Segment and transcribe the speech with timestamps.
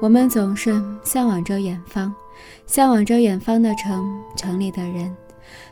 [0.00, 2.12] 我们总是向往着远方，
[2.66, 4.02] 向往着远方的城，
[4.34, 5.14] 城里的人。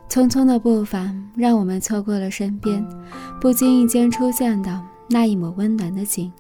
[0.07, 2.85] 匆匆的步伐让我们错过了身边
[3.41, 6.31] 不经意间出现的那一抹温暖的景。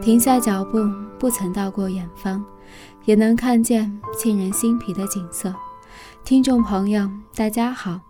[0.00, 0.78] 停下脚步，
[1.18, 2.42] 不曾到过远方，
[3.04, 5.54] 也能看见沁人心脾的景色。
[6.24, 8.00] 听众朋友，大家好，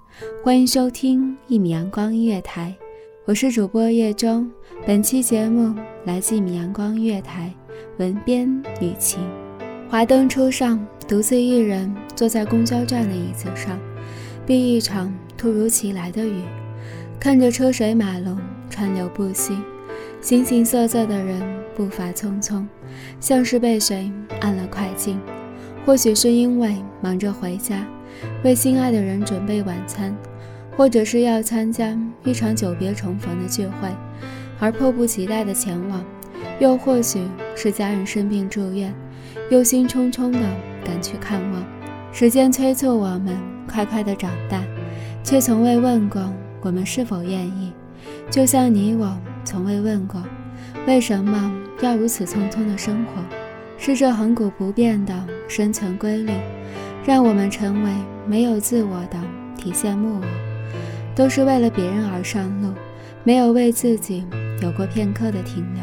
[0.44, 2.76] 欢迎收听一米阳光音乐台，
[3.28, 4.50] 我是主播叶中。
[4.86, 5.74] 本期节目
[6.06, 7.52] 来自阳光月台。
[7.98, 8.48] 文编
[8.80, 9.20] 雨晴，
[9.86, 13.78] 华灯初上，独自一人坐在公交站的椅子上，
[14.46, 16.40] 避一场突如其来的雨，
[17.20, 18.38] 看着车水马龙，
[18.70, 19.58] 川流不息，
[20.22, 21.42] 形形色色的人
[21.76, 22.64] 步伐匆匆，
[23.20, 25.20] 像是被谁按了快进。
[25.84, 27.86] 或许是因为忙着回家，
[28.42, 30.16] 为心爱的人准备晚餐，
[30.78, 33.88] 或者是要参加一场久别重逢的聚会，
[34.60, 36.04] 而迫不及待地前往。
[36.60, 37.20] 又或许
[37.56, 38.94] 是家人生病住院，
[39.50, 40.38] 忧心忡忡的
[40.84, 41.64] 赶去看望。
[42.12, 43.36] 时间催促我们
[43.68, 44.62] 快快的长大，
[45.24, 47.72] 却从未问过我们是否愿意。
[48.30, 50.22] 就像你我从未问过，
[50.86, 53.20] 为什么要如此匆匆的生活？
[53.78, 56.32] 是这恒古不变的生存规律，
[57.04, 57.90] 让我们成为
[58.28, 59.18] 没有自我的
[59.56, 60.22] 体现木偶，
[61.18, 62.72] 都是为了别人而上路，
[63.24, 64.24] 没有为自己
[64.62, 65.82] 有过片刻的停留。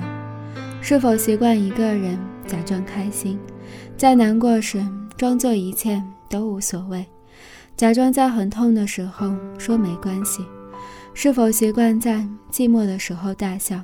[0.82, 3.38] 是否习惯一个人假装开心，
[3.98, 4.82] 在难过时
[5.18, 7.06] 装作一切都无所谓，
[7.76, 10.42] 假装在很痛的时候说没关系？
[11.14, 13.82] 是否习惯在寂寞的时候大笑，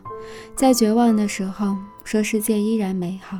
[0.56, 1.76] 在绝望的时候
[2.06, 3.38] 说世界依然美好，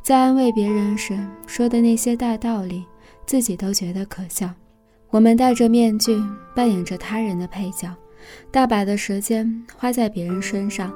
[0.00, 2.86] 在安慰别人时说的那些大道理，
[3.26, 4.48] 自己都觉得可笑？
[5.14, 6.20] 我们戴着面具
[6.56, 7.88] 扮演着他人的配角。
[8.50, 10.92] 大把的时间花在别人身上，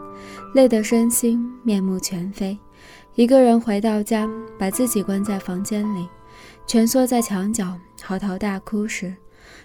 [0.54, 2.58] 累得身心面目全非。
[3.14, 4.28] 一个人回到家，
[4.58, 6.08] 把自己关在房间里，
[6.66, 9.14] 蜷缩在墙角嚎啕大哭时，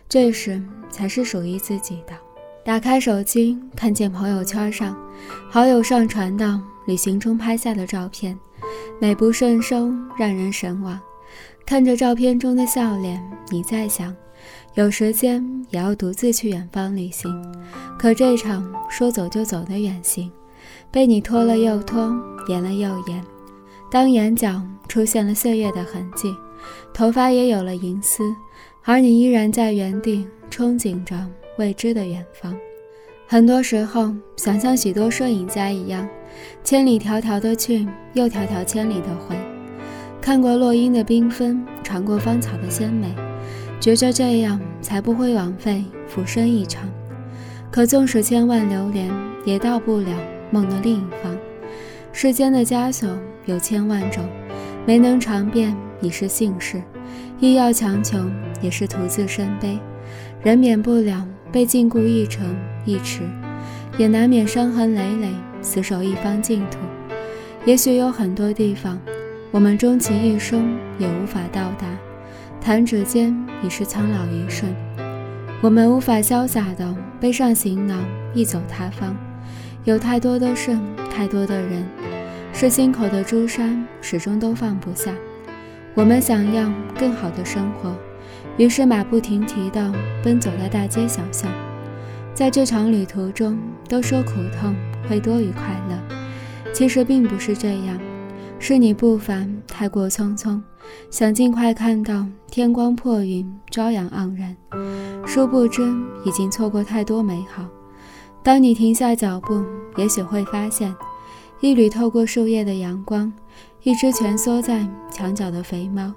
[0.07, 2.13] 这时才是属于自己的。
[2.63, 4.95] 打开手机，看见朋友圈上
[5.49, 8.37] 好友上传的旅行中拍下的照片，
[9.01, 10.99] 美不胜收，让人神往。
[11.65, 13.19] 看着照片中的笑脸，
[13.49, 14.15] 你在想。
[14.75, 17.31] 有时间也要独自去远方旅行，
[17.99, 20.31] 可这场说走就走的远行，
[20.89, 22.11] 被你拖了又拖，
[22.47, 23.23] 延了又延。
[23.91, 26.35] 当眼角出现了岁月的痕迹，
[26.93, 28.23] 头发也有了银丝，
[28.83, 31.15] 而你依然在原地憧憬着
[31.57, 32.55] 未知的远方。
[33.27, 36.07] 很多时候，想像许多摄影家一样，
[36.63, 39.35] 千里迢迢的去，又迢迢千里的回，
[40.19, 43.13] 看过落英的缤纷，尝过芳草的鲜美。
[43.83, 46.89] 觉着这样才不会枉费浮生一场，
[47.69, 49.11] 可纵使千万流连，
[49.43, 50.07] 也到不了
[50.51, 51.37] 梦的另一方。
[52.13, 53.09] 世间的枷锁
[53.43, 54.23] 有千万种，
[54.85, 56.81] 没能尝遍已是幸事，
[57.41, 58.17] 亦要强求
[58.61, 59.77] 也是徒自身悲。
[60.41, 62.55] 人免不了被禁锢一城
[62.85, 63.23] 一池，
[63.97, 65.27] 也难免伤痕累累，
[65.61, 66.77] 死守一方净土。
[67.65, 68.97] 也许有很多地方，
[69.51, 71.85] 我们终其一生也无法到达。
[72.65, 74.73] 弹指间已是苍老一瞬，
[75.61, 78.01] 我们无法潇洒地背上行囊，
[78.33, 79.13] 一走他方。
[79.83, 80.79] 有太多的事，
[81.13, 81.85] 太多的人，
[82.53, 83.69] 是心口的朱砂，
[83.99, 85.11] 始终都放不下。
[85.93, 87.93] 我们想要更好的生活，
[88.55, 89.93] 于是马不停蹄地
[90.23, 91.51] 奔走在大街小巷。
[92.33, 93.59] 在这场旅途中，
[93.89, 94.73] 都说苦痛
[95.09, 95.99] 会多于快乐，
[96.71, 97.99] 其实并不是这样，
[98.57, 100.61] 是你步伐太过匆匆。
[101.09, 104.55] 想尽快看到天光破云，朝阳盎然，
[105.25, 105.81] 殊不知
[106.25, 107.65] 已经错过太多美好。
[108.41, 109.63] 当你停下脚步，
[109.95, 110.93] 也许会发现，
[111.61, 113.31] 一缕透过树叶的阳光，
[113.83, 116.11] 一只蜷缩在墙角的肥猫，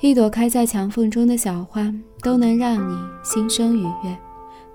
[0.00, 1.92] 一朵开在墙缝中的小花，
[2.22, 4.18] 都能让你心生愉悦。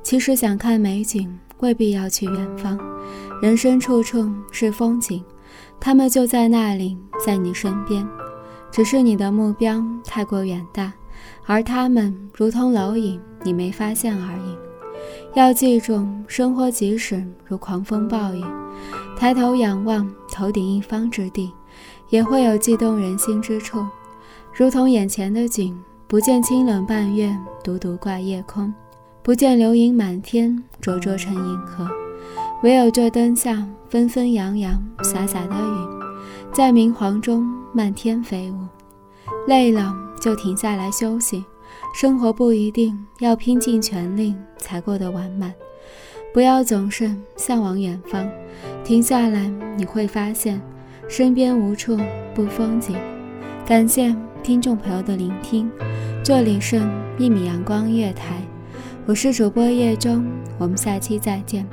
[0.04, 2.80] 其实想看美景，未必要去远方，
[3.42, 5.24] 人生处处是风景，
[5.80, 8.08] 它们就在那里，在你身边。
[8.76, 10.92] 只是你的目标太过远大，
[11.46, 14.58] 而他们如同蝼蚁，你没发现而已。
[15.34, 18.44] 要记住，生活即使如狂风暴雨，
[19.16, 21.54] 抬头仰望头顶一方之地，
[22.10, 23.82] 也会有悸动人心之处。
[24.54, 25.74] 如同眼前的景，
[26.06, 27.34] 不见清冷半月，
[27.64, 28.74] 独独挂夜空；
[29.24, 31.88] 不见流萤满天，灼灼成银河。
[32.62, 36.05] 唯有这灯下纷纷扬扬、洒洒的雨，
[36.52, 38.58] 在明黄中漫天飞舞。
[39.48, 41.44] 累了就停下来休息。
[41.94, 45.54] 生活不一定要拼尽全力才过得完满，
[46.34, 48.30] 不要总是向往远方，
[48.84, 50.62] 停下来你会发现，
[51.08, 51.98] 身边无处
[52.34, 52.96] 不风景。
[53.66, 55.70] 感谢听众朋友的聆听，
[56.24, 56.82] 这里是
[57.18, 58.42] 一米阳光月台，
[59.06, 60.26] 我是主播叶中，
[60.58, 61.68] 我们下期再见。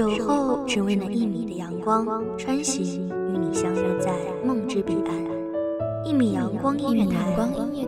[0.00, 2.06] 守候只为那一米的阳光，
[2.38, 5.14] 穿行与你相约在梦之彼岸。
[6.06, 7.18] 一米阳光音乐台，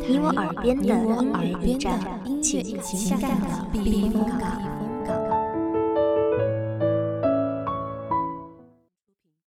[0.06, 1.98] 你我耳边的音乐驿站，
[2.42, 4.81] 情感的避风港。